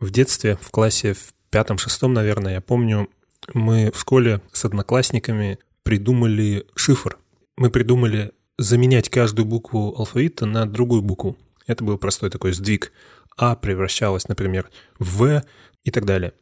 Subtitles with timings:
[0.00, 3.08] В детстве, в классе в пятом-шестом, наверное, я помню,
[3.52, 7.18] мы в школе с одноклассниками придумали шифр.
[7.56, 11.36] Мы придумали заменять каждую букву алфавита на другую букву.
[11.66, 12.92] Это был простой такой сдвиг.
[13.36, 15.44] А превращалось, например, в В
[15.82, 16.32] и так далее.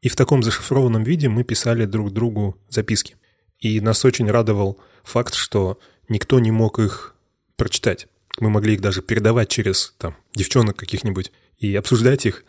[0.00, 3.16] И в таком зашифрованном виде мы писали друг другу записки.
[3.58, 5.78] И нас очень радовал факт, что
[6.08, 7.14] никто не мог их
[7.56, 8.06] прочитать.
[8.38, 12.44] Мы могли их даже передавать через там, девчонок каких-нибудь и обсуждать их,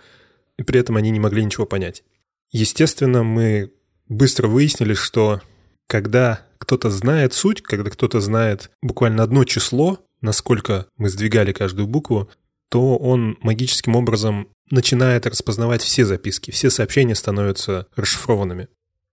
[0.57, 2.03] и при этом они не могли ничего понять.
[2.51, 3.71] Естественно, мы
[4.07, 5.41] быстро выяснили, что
[5.87, 12.29] когда кто-то знает суть, когда кто-то знает буквально одно число, насколько мы сдвигали каждую букву,
[12.69, 18.67] то он магическим образом начинает распознавать все записки, все сообщения становятся расшифрованными.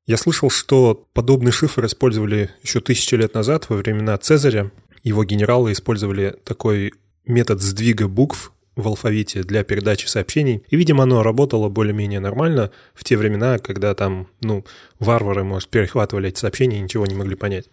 [0.06, 4.70] Я слышал, что подобный шифр использовали еще тысячи лет назад, во времена Цезаря.
[5.02, 6.92] Его генералы использовали такой
[7.24, 10.64] метод сдвига букв в алфавите для передачи сообщений.
[10.68, 14.64] И, видимо, оно работало более-менее нормально в те времена, когда там, ну,
[14.98, 17.66] варвары, может, перехватывали эти сообщения и ничего не могли понять.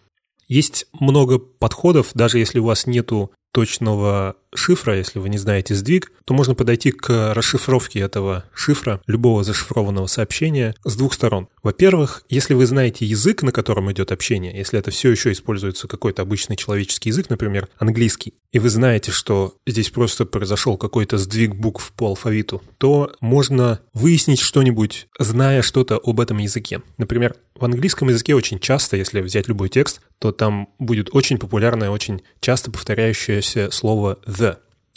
[0.48, 6.12] Есть много подходов, даже если у вас нету точного шифра, если вы не знаете сдвиг,
[6.24, 11.48] то можно подойти к расшифровке этого шифра, любого зашифрованного сообщения с двух сторон.
[11.62, 16.22] Во-первых, если вы знаете язык, на котором идет общение, если это все еще используется какой-то
[16.22, 21.92] обычный человеческий язык, например, английский, и вы знаете, что здесь просто произошел какой-то сдвиг букв
[21.96, 26.82] по алфавиту, то можно выяснить что-нибудь, зная что-то об этом языке.
[26.98, 31.90] Например, в английском языке очень часто, если взять любой текст, то там будет очень популярное,
[31.90, 34.41] очень часто повторяющееся слово the,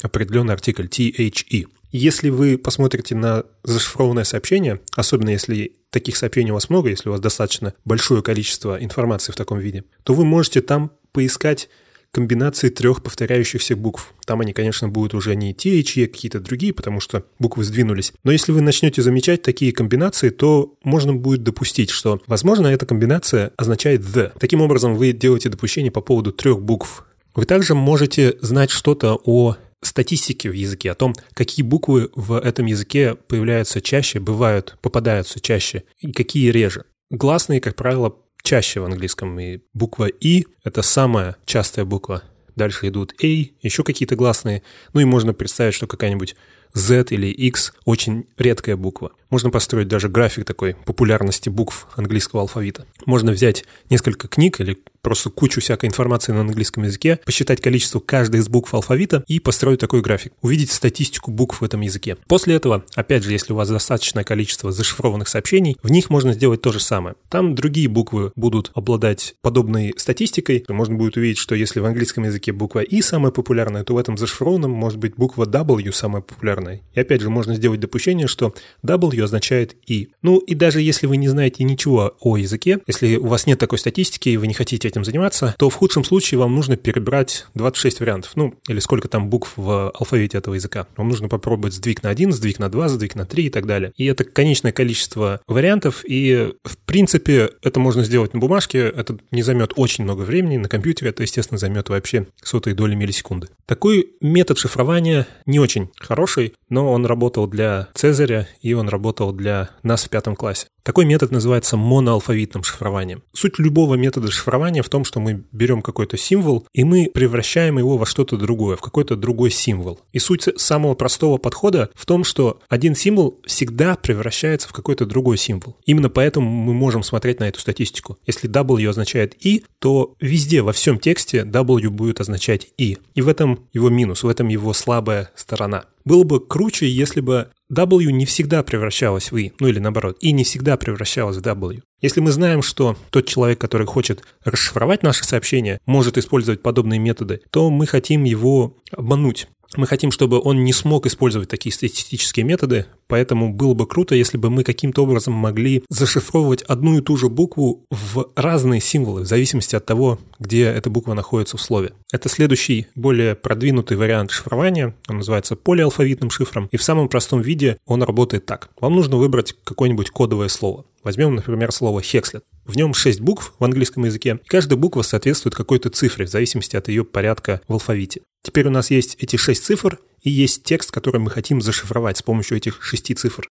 [0.01, 1.67] определенный артикль the.
[1.91, 7.13] Если вы посмотрите на зашифрованное сообщение, особенно если таких сообщений у вас много, если у
[7.13, 11.69] вас достаточно большое количество информации в таком виде, то вы можете там поискать
[12.11, 14.13] комбинации трех повторяющихся букв.
[14.25, 18.13] Там они, конечно, будут уже не и чьи, какие-то другие, потому что буквы сдвинулись.
[18.23, 23.51] Но если вы начнете замечать такие комбинации, то можно будет допустить, что, возможно, эта комбинация
[23.57, 24.31] означает the.
[24.39, 27.05] Таким образом, вы делаете допущение по поводу трех букв.
[27.35, 32.65] Вы также можете знать что-то о статистике в языке, о том, какие буквы в этом
[32.65, 36.85] языке появляются чаще, бывают, попадаются чаще, и какие реже.
[37.09, 39.39] Гласные, как правило, чаще в английском.
[39.39, 42.23] И буква «и»— это самая частая буква.
[42.55, 43.27] Дальше идут «a»,
[43.61, 44.63] еще какие-то гласные.
[44.93, 46.35] Ну и можно представить, что какая-нибудь
[46.73, 49.11] Z или X– очень редкая буква.
[49.29, 52.85] Можно построить даже график такой популярности букв английского алфавита.
[53.05, 58.39] Можно взять несколько книг или просто кучу всякой информации на английском языке, посчитать количество каждой
[58.39, 62.17] из букв алфавита и построить такой график, увидеть статистику букв в этом языке.
[62.27, 66.61] После этого, опять же, если у вас достаточное количество зашифрованных сообщений, в них можно сделать
[66.61, 67.15] то же самое.
[67.29, 70.65] Там другие буквы будут обладать подобной статистикой.
[70.69, 74.17] Можно будет увидеть, что если в английском языке буква И самая популярная, то в этом
[74.17, 76.81] зашифрованном может быть буква W самая популярная.
[76.95, 80.09] И опять же, можно сделать допущение, что W означает «и».
[80.21, 83.79] Ну и даже если вы не знаете ничего о языке, если у вас нет такой
[83.79, 87.99] статистики и вы не хотите этим заниматься, то в худшем случае вам нужно перебрать 26
[87.99, 90.87] вариантов, ну или сколько там букв в алфавите этого языка.
[90.97, 93.91] Вам нужно попробовать сдвиг на 1, сдвиг на 2, сдвиг на 3 и так далее.
[93.95, 99.43] И это конечное количество вариантов, и в принципе это можно сделать на бумажке, это не
[99.43, 103.47] займет очень много времени, на компьютере это, естественно, займет вообще сотые доли миллисекунды.
[103.65, 109.69] Такой метод шифрования не очень хороший, но он работал для Цезаря и он работал для
[109.83, 110.67] нас в пятом классе.
[110.85, 113.23] Такой метод называется моноалфавитным шифрованием.
[113.33, 117.97] Суть любого метода шифрования в том, что мы берем какой-то символ, и мы превращаем его
[117.97, 119.99] во что-то другое, в какой-то другой символ.
[120.13, 125.37] И суть самого простого подхода в том, что один символ всегда превращается в какой-то другой
[125.37, 125.75] символ.
[125.85, 128.19] Именно поэтому мы можем смотреть на эту статистику.
[128.27, 132.99] Если W означает «и», то везде, во всем тексте W будет означать «и».
[133.15, 135.85] И в этом его минус, в этом его слабая сторона.
[136.05, 140.31] Было бы круче, если бы W не всегда превращалась в I, ну или наоборот, I
[140.31, 141.81] не всегда превращалась в W.
[142.01, 147.41] Если мы знаем, что тот человек, который хочет расшифровать наше сообщение, может использовать подобные методы,
[147.51, 149.47] то мы хотим его обмануть.
[149.77, 154.37] Мы хотим, чтобы он не смог использовать такие статистические методы, поэтому было бы круто, если
[154.37, 159.27] бы мы каким-то образом могли зашифровывать одну и ту же букву в разные символы, в
[159.27, 161.93] зависимости от того, где эта буква находится в слове.
[162.11, 167.77] Это следующий, более продвинутый вариант шифрования, он называется полиалфавитным шифром, и в самом простом виде
[167.85, 168.69] он работает так.
[168.79, 170.85] Вам нужно выбрать какое-нибудь кодовое слово.
[171.05, 172.43] Возьмем, например, слово «хекслет».
[172.65, 174.39] В нем шесть букв в английском языке.
[174.47, 178.21] Каждая буква соответствует какой-то цифре в зависимости от ее порядка в алфавите.
[178.41, 182.23] Теперь у нас есть эти шесть цифр и есть текст, который мы хотим зашифровать с
[182.23, 183.47] помощью этих шести цифр.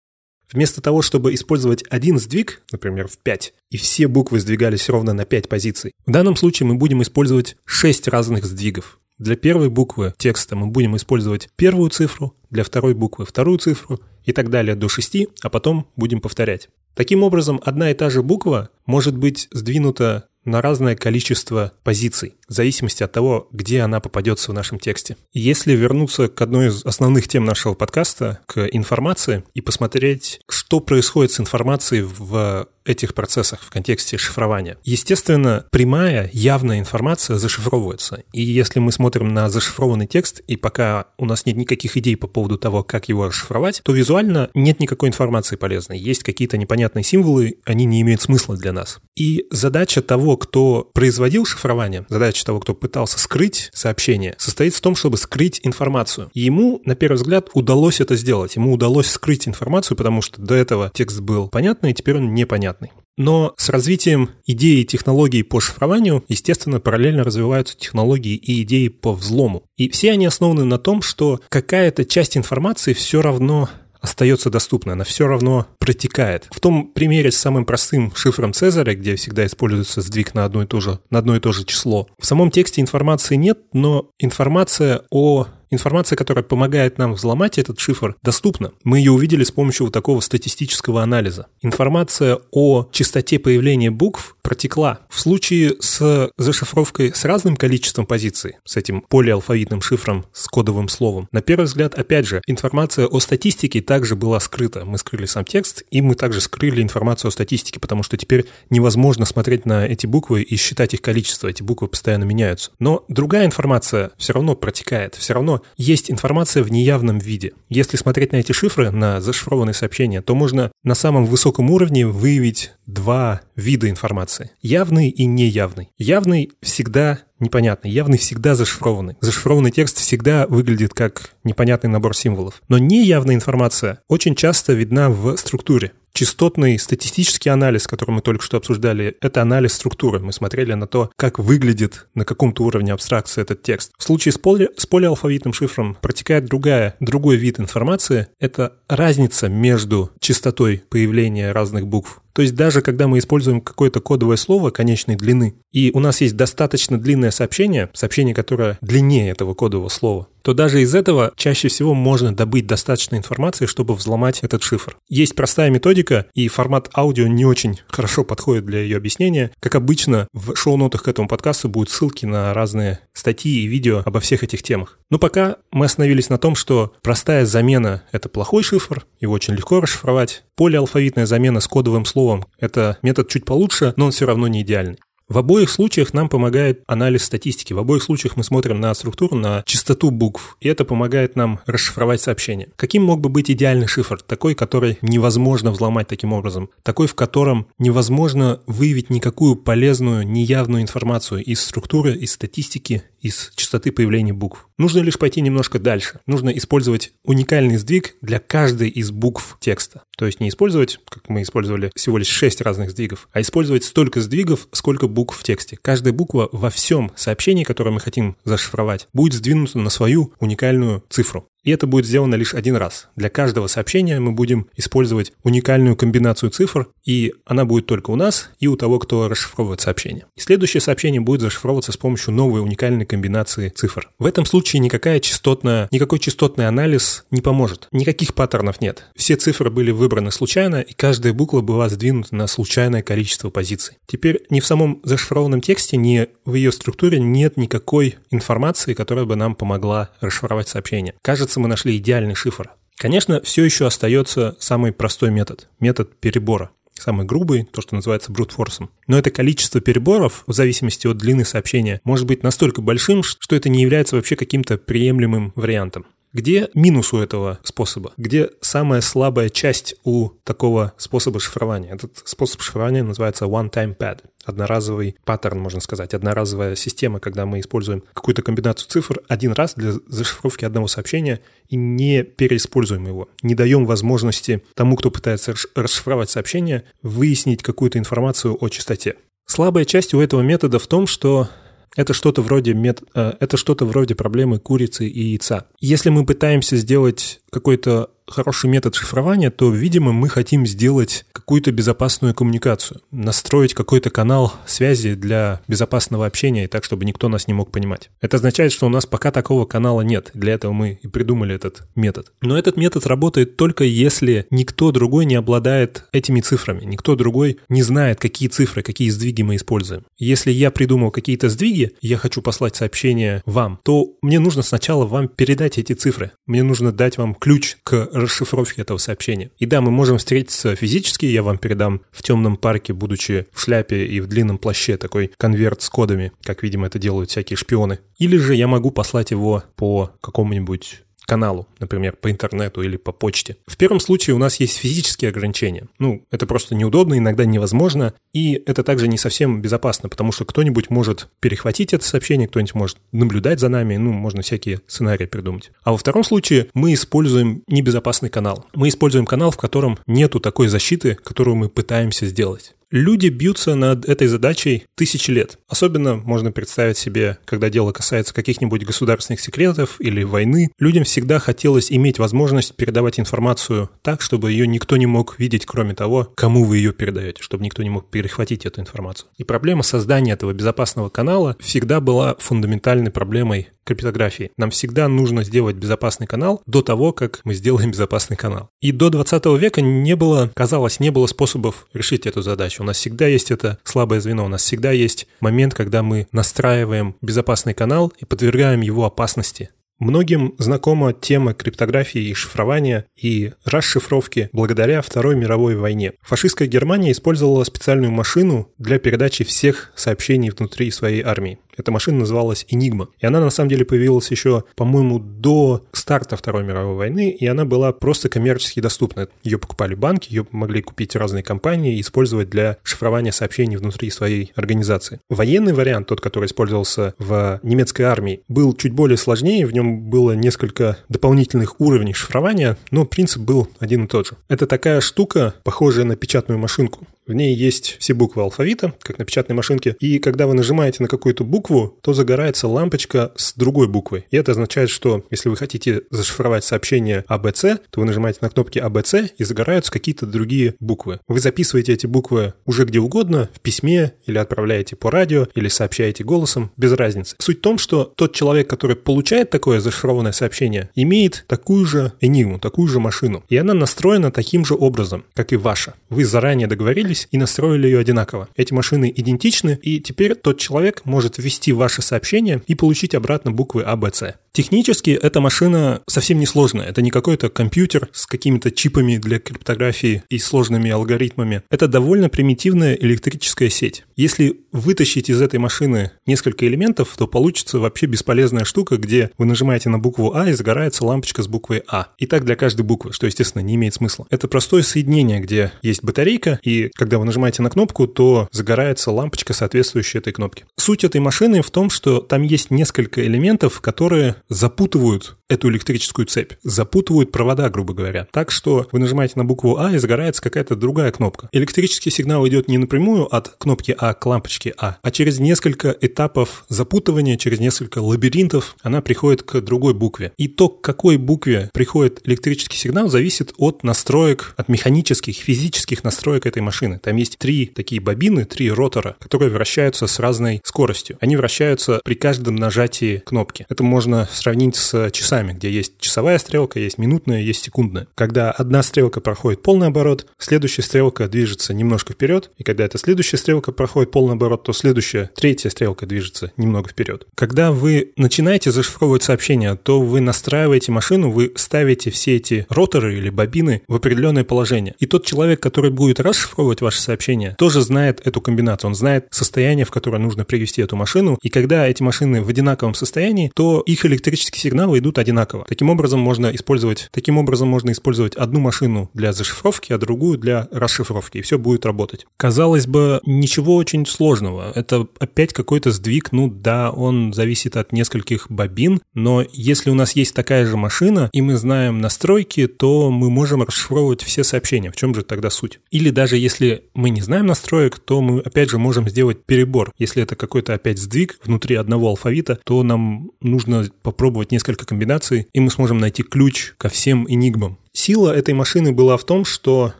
[0.52, 5.24] Вместо того, чтобы использовать один сдвиг, например, в 5, и все буквы сдвигались ровно на
[5.24, 8.98] 5 позиций, в данном случае мы будем использовать 6 разных сдвигов.
[9.18, 14.32] Для первой буквы текста мы будем использовать первую цифру, для второй буквы вторую цифру и
[14.32, 16.68] так далее до шести, а потом будем повторять.
[16.94, 22.52] Таким образом, одна и та же буква может быть сдвинута на разное количество позиций, в
[22.52, 25.16] зависимости от того, где она попадется в нашем тексте.
[25.32, 31.32] Если вернуться к одной из основных тем нашего подкаста, к информации, и посмотреть, что происходит
[31.32, 34.76] с информацией в этих процессах в контексте шифрования.
[34.84, 38.22] Естественно, прямая, явная информация зашифровывается.
[38.32, 42.26] И если мы смотрим на зашифрованный текст, и пока у нас нет никаких идей по
[42.26, 45.98] поводу того, как его расшифровать, то визуально нет никакой информации полезной.
[45.98, 48.98] Есть какие-то непонятные символы, они не имеют смысла для нас.
[49.16, 54.96] И задача того, кто производил шифрование, задача того, кто пытался скрыть сообщение, состоит в том,
[54.96, 56.30] чтобы скрыть информацию.
[56.34, 58.56] Ему, на первый взгляд, удалось это сделать.
[58.56, 62.64] Ему удалось скрыть информацию, потому что до этого текст был понятный, и теперь он непонятный
[62.64, 62.92] понятный.
[63.16, 69.12] Но с развитием идеи и технологий по шифрованию, естественно, параллельно развиваются технологии и идеи по
[69.12, 69.62] взлому.
[69.76, 73.68] И все они основаны на том, что какая-то часть информации все равно
[74.04, 76.48] остается доступна, она все равно протекает.
[76.50, 80.66] В том примере с самым простым шифром Цезаря, где всегда используется сдвиг на одно и
[80.66, 85.02] то же, на одно и то же число, в самом тексте информации нет, но информация
[85.10, 88.70] о Информация, которая помогает нам взломать этот шифр, доступна.
[88.84, 91.48] Мы ее увидели с помощью вот такого статистического анализа.
[91.62, 95.00] Информация о частоте появления букв протекла.
[95.08, 101.28] В случае с зашифровкой с разным количеством позиций, с этим полиалфавитным шифром с кодовым словом,
[101.32, 104.84] на первый взгляд, опять же, информация о статистике также была скрыта.
[104.84, 109.24] Мы скрыли сам текст, и мы также скрыли информацию о статистике, потому что теперь невозможно
[109.24, 111.48] смотреть на эти буквы и считать их количество.
[111.48, 112.70] Эти буквы постоянно меняются.
[112.78, 117.54] Но другая информация все равно протекает, все равно есть информация в неявном виде.
[117.70, 122.72] Если смотреть на эти шифры, на зашифрованные сообщения, то можно на самом высоком уровне выявить
[122.86, 124.50] два вида информации.
[124.62, 125.90] Явный и неявный.
[125.98, 129.16] Явный всегда непонятный, явный всегда зашифрованный.
[129.20, 132.62] Зашифрованный текст всегда выглядит как непонятный набор символов.
[132.68, 135.92] Но неявная информация очень часто видна в структуре.
[136.16, 140.20] Частотный статистический анализ, который мы только что обсуждали, это анализ структуры.
[140.20, 143.90] Мы смотрели на то, как выглядит на каком-то уровне абстракции этот текст.
[143.98, 148.28] В случае с, поли, с полиалфавитным шифром протекает другая, другой вид информации.
[148.38, 154.36] Это разница между частотой появления разных букв то есть даже когда мы используем какое-то кодовое
[154.36, 159.88] слово конечной длины, и у нас есть достаточно длинное сообщение, сообщение, которое длиннее этого кодового
[159.88, 164.98] слова, то даже из этого чаще всего можно добыть достаточно информации, чтобы взломать этот шифр.
[165.08, 169.52] Есть простая методика, и формат аудио не очень хорошо подходит для ее объяснения.
[169.58, 174.20] Как обычно, в шоу-нотах к этому подкасту будут ссылки на разные статьи и видео обо
[174.20, 174.98] всех этих темах.
[175.08, 179.80] Но пока мы остановились на том, что простая замена— это плохой шифр, его очень легко
[179.80, 180.44] расшифровать.
[180.56, 184.98] Полиалфавитная замена с кодовым словом— это метод чуть получше, но он все равно не идеальный.
[185.26, 187.72] В обоих случаях нам помогает анализ статистики.
[187.72, 192.20] В обоих случаях мы смотрим на структуру, на частоту букв, и это помогает нам расшифровать
[192.20, 192.68] сообщение.
[192.76, 194.20] Каким мог бы быть идеальный шифр?
[194.20, 196.68] Такой, который невозможно взломать таким образом.
[196.82, 203.90] Такой, в котором невозможно выявить никакую полезную, неявную информацию из структуры, из статистики, из частоты
[203.90, 204.68] появления букв.
[204.76, 206.20] Нужно лишь пойти немножко дальше.
[206.26, 210.02] Нужно использовать уникальный сдвиг для каждой из букв текста.
[210.16, 214.20] То есть не использовать, как мы использовали, всего лишь 6 разных сдвигов, а использовать столько
[214.20, 215.78] сдвигов, сколько букв в тексте.
[215.80, 221.48] Каждая буква во всем сообщении, которое мы хотим зашифровать, будет сдвинута на свою уникальную цифру.
[221.64, 223.08] И это будет сделано лишь один раз.
[223.16, 228.50] Для каждого сообщения мы будем использовать уникальную комбинацию цифр, и она будет только у нас
[228.60, 230.26] и у того, кто расшифровывает сообщение.
[230.36, 234.10] И следующее сообщение будет зашифровываться с помощью новой уникальной комбинации цифр.
[234.18, 237.88] В этом случае никакая частотная, никакой частотный анализ не поможет.
[237.92, 239.06] Никаких паттернов нет.
[239.16, 243.96] Все цифры были выбраны случайно, и каждая буква была сдвинута на случайное количество позиций.
[244.06, 249.36] Теперь ни в самом зашифрованном тексте, ни в ее структуре нет никакой информации, которая бы
[249.36, 251.14] нам помогла расшифровать сообщение.
[251.22, 252.70] Кажется, кажется, мы нашли идеальный шифр.
[252.96, 256.70] Конечно, все еще остается самый простой метод, метод перебора.
[256.94, 258.90] Самый грубый, то, что называется брутфорсом.
[259.08, 263.68] Но это количество переборов, в зависимости от длины сообщения, может быть настолько большим, что это
[263.68, 266.06] не является вообще каким-то приемлемым вариантом.
[266.34, 268.12] Где минус у этого способа?
[268.16, 271.94] Где самая слабая часть у такого способа шифрования?
[271.94, 274.22] Этот способ шифрования называется one-time pad.
[274.44, 279.92] Одноразовый паттерн, можно сказать, одноразовая система, когда мы используем какую-то комбинацию цифр один раз для
[280.08, 283.28] зашифровки одного сообщения и не переиспользуем его.
[283.42, 289.14] Не даем возможности тому, кто пытается расшифровать сообщение, выяснить какую-то информацию о частоте.
[289.46, 291.48] Слабая часть у этого метода в том, что
[291.96, 293.02] это что-то вроде, мет...
[293.14, 295.66] Э, это что-то вроде проблемы курицы и яйца.
[295.80, 302.34] Если мы пытаемся сделать какой-то хороший метод шифрования, то, видимо, мы хотим сделать какую-то безопасную
[302.34, 307.70] коммуникацию, настроить какой-то канал связи для безопасного общения, и так, чтобы никто нас не мог
[307.70, 308.10] понимать.
[308.20, 310.30] Это означает, что у нас пока такого канала нет.
[310.34, 312.32] Для этого мы и придумали этот метод.
[312.40, 317.82] Но этот метод работает только если никто другой не обладает этими цифрами, никто другой не
[317.82, 320.04] знает, какие цифры, какие сдвиги мы используем.
[320.16, 325.28] Если я придумал какие-то сдвиги, я хочу послать сообщение вам, то мне нужно сначала вам
[325.28, 326.32] передать эти цифры.
[326.46, 329.50] Мне нужно дать вам ключ к расшифровки этого сообщения.
[329.58, 334.06] И да, мы можем встретиться физически, я вам передам в темном парке, будучи в шляпе
[334.06, 337.98] и в длинном плаще, такой конверт с кодами, как, видимо, это делают всякие шпионы.
[338.16, 343.56] Или же я могу послать его по какому-нибудь каналу, например, по интернету или по почте.
[343.66, 345.88] В первом случае у нас есть физические ограничения.
[345.98, 350.90] Ну, это просто неудобно, иногда невозможно, и это также не совсем безопасно, потому что кто-нибудь
[350.90, 355.70] может перехватить это сообщение, кто-нибудь может наблюдать за нами, ну, можно всякие сценарии придумать.
[355.82, 358.66] А во втором случае мы используем небезопасный канал.
[358.74, 362.74] Мы используем канал, в котором нету такой защиты, которую мы пытаемся сделать.
[362.94, 365.58] Люди бьются над этой задачей тысячи лет.
[365.66, 370.70] Особенно можно представить себе, когда дело касается каких-нибудь государственных секретов или войны.
[370.78, 375.96] Людям всегда хотелось иметь возможность передавать информацию так, чтобы ее никто не мог видеть, кроме
[375.96, 379.26] того, кому вы ее передаете, чтобы никто не мог перехватить эту информацию.
[379.38, 384.50] И проблема создания этого безопасного канала всегда была фундаментальной проблемой криптографии.
[384.56, 388.70] Нам всегда нужно сделать безопасный канал до того, как мы сделаем безопасный канал.
[388.80, 392.82] И до 20 века не было, казалось, не было способов решить эту задачу.
[392.82, 397.16] У нас всегда есть это слабое звено, у нас всегда есть момент, когда мы настраиваем
[397.20, 399.70] безопасный канал и подвергаем его опасности.
[400.00, 406.14] Многим знакома тема криптографии и шифрования и расшифровки благодаря Второй мировой войне.
[406.20, 411.60] Фашистская Германия использовала специальную машину для передачи всех сообщений внутри своей армии.
[411.76, 413.08] Эта машина называлась «Энигма».
[413.18, 417.64] И она на самом деле появилась еще, по-моему, до старта Второй мировой войны, и она
[417.64, 419.28] была просто коммерчески доступна.
[419.42, 424.52] Ее покупали банки, ее могли купить разные компании и использовать для шифрования сообщений внутри своей
[424.54, 425.20] организации.
[425.28, 430.32] Военный вариант, тот, который использовался в немецкой армии, был чуть более сложнее, в нем было
[430.32, 434.36] несколько дополнительных уровней шифрования, но принцип был один и тот же.
[434.48, 437.06] Это такая штука, похожая на печатную машинку.
[437.26, 441.08] В ней есть все буквы алфавита, как на печатной машинке, и когда вы нажимаете на
[441.08, 444.26] какую-то букву, то загорается лампочка с другой буквой.
[444.30, 448.78] И это означает, что если вы хотите зашифровать сообщение ABC, то вы нажимаете на кнопки
[448.78, 451.20] ABC и загораются какие-то другие буквы.
[451.26, 456.24] Вы записываете эти буквы уже где угодно, в письме, или отправляете по радио, или сообщаете
[456.24, 457.36] голосом, без разницы.
[457.38, 462.58] Суть в том, что тот человек, который получает такое зашифрованное сообщение, имеет такую же энигму,
[462.58, 463.42] такую же машину.
[463.48, 465.94] И она настроена таким же образом, как и ваша.
[466.10, 468.48] Вы заранее договорились, договорились и настроили ее одинаково.
[468.56, 473.82] Эти машины идентичны, и теперь тот человек может ввести ваше сообщение и получить обратно буквы
[473.82, 474.34] А, Б, С.
[474.54, 476.86] Технически эта машина совсем не сложная.
[476.86, 481.62] Это не какой-то компьютер с какими-то чипами для криптографии и сложными алгоритмами.
[481.70, 484.04] Это довольно примитивная электрическая сеть.
[484.14, 489.88] Если вытащить из этой машины несколько элементов, то получится вообще бесполезная штука, где вы нажимаете
[489.88, 492.06] на букву А и загорается лампочка с буквой А.
[492.18, 494.24] И так для каждой буквы, что, естественно, не имеет смысла.
[494.30, 499.52] Это простое соединение, где есть батарейка, и когда вы нажимаете на кнопку, то загорается лампочка,
[499.52, 500.64] соответствующая этой кнопке.
[500.76, 506.52] Суть этой машины в том, что там есть несколько элементов, которые запутывают эту электрическую цепь,
[506.62, 508.26] запутывают провода, грубо говоря.
[508.32, 511.48] Так что вы нажимаете на букву А и загорается какая-то другая кнопка.
[511.52, 516.64] Электрический сигнал идет не напрямую от кнопки А к лампочке А, а через несколько этапов
[516.68, 520.32] запутывания, через несколько лабиринтов она приходит к другой букве.
[520.38, 526.46] И то, к какой букве приходит электрический сигнал, зависит от настроек, от механических, физических настроек
[526.46, 526.98] этой машины.
[527.02, 531.18] Там есть три такие бобины, три ротора, которые вращаются с разной скоростью.
[531.20, 533.66] Они вращаются при каждом нажатии кнопки.
[533.68, 538.06] Это можно сравнить с часами, где есть часовая стрелка, есть минутная, есть секундная.
[538.14, 543.36] Когда одна стрелка проходит полный оборот, следующая стрелка движется немножко вперед, и когда эта следующая
[543.36, 547.26] стрелка проходит полный оборот, то следующая, третья стрелка движется немного вперед.
[547.34, 553.30] Когда вы начинаете зашифровывать сообщение, то вы настраиваете машину, вы ставите все эти роторы или
[553.30, 554.94] бобины в определенное положение.
[554.98, 558.88] И тот человек, который будет расшифровывать ваше сообщение, тоже знает эту комбинацию.
[558.88, 561.38] Он знает состояние, в которое нужно привести эту машину.
[561.42, 565.64] И когда эти машины в одинаковом состоянии, то их электрические сигналы идут одинаково.
[565.68, 570.68] Таким образом можно использовать, таким образом можно использовать одну машину для зашифровки, а другую для
[570.70, 572.26] расшифровки, и все будет работать.
[572.36, 574.70] Казалось бы, ничего очень сложного.
[574.74, 580.12] Это опять какой-то сдвиг, ну да, он зависит от нескольких бобин, но если у нас
[580.12, 584.90] есть такая же машина, и мы знаем настройки, то мы можем расшифровывать все сообщения.
[584.90, 585.80] В чем же тогда суть?
[585.90, 589.92] Или даже если мы не знаем настроек, то мы опять же можем сделать перебор.
[589.98, 595.46] Если это какой-то опять сдвиг внутри одного алфавита, то нам нужно попробовать несколько комбинаций комбинаций,
[595.52, 597.78] и мы сможем найти ключ ко всем энигмам.
[597.92, 599.94] Сила этой машины была в том, что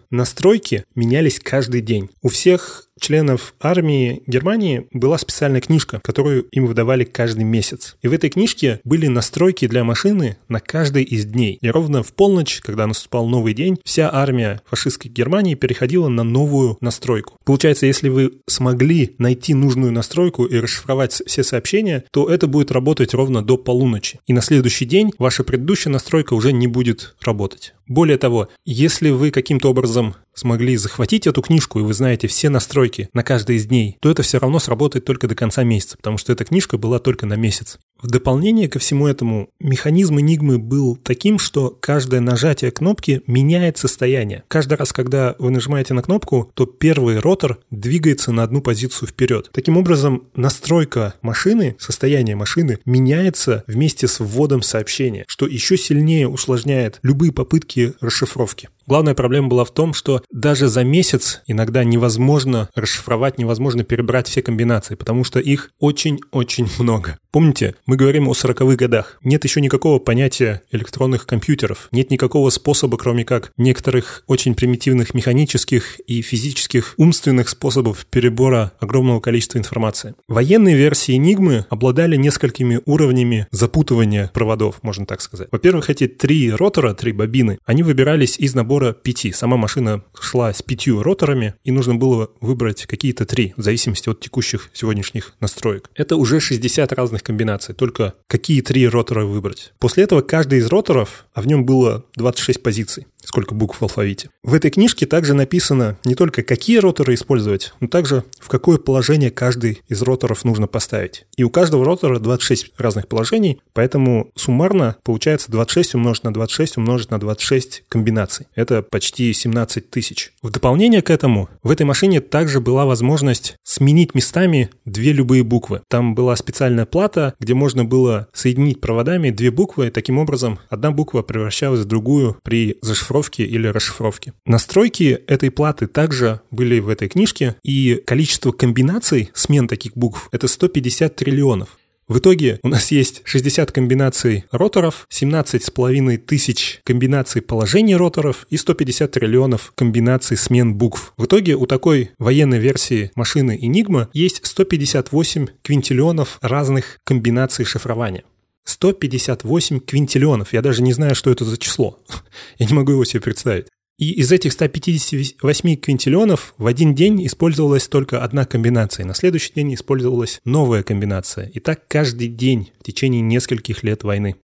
[0.11, 2.11] настройки менялись каждый день.
[2.23, 7.97] У всех членов армии Германии была специальная книжка, которую им выдавали каждый месяц.
[8.01, 11.59] И в этой книжке были настройки для машины на каждый из дней.
[11.61, 16.79] И ровно в полночь, когда наступал новый день, вся армия фашистской Германии переходила на новую
[16.81, 17.37] настройку.
[17.45, 23.13] Получается, если вы смогли найти нужную настройку и расшифровать все сообщения, то это будет работать
[23.13, 24.19] ровно до полуночи.
[24.27, 27.75] И на следующий день ваша предыдущая настройка уже не будет работать.
[27.87, 33.09] Более того, если вы каким-то образом смогли захватить эту книжку, и вы знаете все настройки
[33.13, 36.33] на каждый из дней, то это все равно сработает только до конца месяца, потому что
[36.33, 37.79] эта книжка была только на месяц.
[38.05, 44.43] В дополнение ко всему этому, механизм Enigma был таким, что каждое нажатие кнопки меняет состояние.
[44.49, 49.49] Каждый раз, когда вы нажимаете на кнопку, то первый ротор двигается на одну позицию вперед.
[49.53, 56.99] Таким образом, настройка машины, состояние машины меняется вместе с вводом сообщения, что еще сильнее усложняет
[57.03, 58.69] любые попытки расшифровки.
[58.87, 64.43] Главная проблема была в том, что даже за месяц иногда невозможно расшифровать, невозможно перебрать все
[64.43, 67.19] комбинации, потому что их очень-очень много.
[67.33, 69.19] Помните, мы говорим о 40-х годах.
[69.25, 71.89] Нет еще никакого понятия электронных компьютеров.
[71.91, 79.21] Нет никакого способа, кроме как некоторых очень примитивных механических и физических умственных способов перебора огромного
[79.21, 80.15] количества информации.
[80.29, 85.49] Военные версии Enigma обладали несколькими уровнями запутывания проводов, можно так сказать.
[85.51, 89.33] Во-первых, эти три ротора, три бобины, они выбирались из набора пяти.
[89.33, 94.21] Сама машина шла с пятью роторами, и нужно было выбрать какие-то три, в зависимости от
[94.21, 95.91] текущих сегодняшних настроек.
[95.95, 99.73] Это уже 60 разных комбинаций, только какие три ротора выбрать.
[99.79, 104.31] После этого каждый из роторов, а в нем было 26 позиций, сколько букв в алфавите.
[104.43, 109.31] В этой книжке также написано не только какие роторы использовать, но также в какое положение
[109.31, 111.27] каждый из роторов нужно поставить.
[111.37, 117.11] И у каждого ротора 26 разных положений, поэтому суммарно получается 26 умножить на 26 умножить
[117.11, 118.47] на 26 комбинаций.
[118.55, 120.33] Это почти 17 тысяч.
[120.43, 125.83] В дополнение к этому, в этой машине также была возможность сменить местами две любые буквы.
[125.89, 130.91] Там была специальная плата, где можно было соединить проводами две буквы, и таким образом одна
[130.91, 134.33] буква превращалась в другую при зашифровке зашифровки или расшифровки.
[134.47, 140.49] Настройки этой платы также были в этой книжке, и количество комбинаций смен таких букв— это
[140.49, 141.69] 150 триллионов.
[142.07, 149.11] В итоге у нас есть 60 комбинаций роторов, 17,5 тысяч комбинаций положений роторов и 150
[149.11, 151.15] триллионов комбинаций смен букв.
[151.17, 158.25] В итоге у такой военной версии машины Enigma есть 158 квинтиллионов разных комбинаций шифрования.
[158.65, 160.53] 158 квинтиллионов.
[160.53, 161.99] Я даже не знаю, что это за число.
[162.59, 163.67] Я не могу его себе представить.
[163.97, 169.07] И из этих 158 квинтиллионов в один день использовалась только одна комбинация.
[169.07, 171.49] На следующий день использовалась новая комбинация.
[171.49, 174.37] И так каждый день в течение нескольких лет войны.